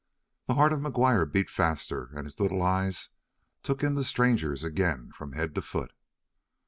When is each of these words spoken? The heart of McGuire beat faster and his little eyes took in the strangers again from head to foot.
The 0.47 0.55
heart 0.55 0.73
of 0.73 0.79
McGuire 0.79 1.31
beat 1.31 1.47
faster 1.47 2.09
and 2.15 2.25
his 2.25 2.39
little 2.39 2.63
eyes 2.63 3.09
took 3.61 3.83
in 3.83 3.93
the 3.93 4.03
strangers 4.03 4.63
again 4.63 5.11
from 5.11 5.33
head 5.33 5.53
to 5.53 5.61
foot. 5.61 5.93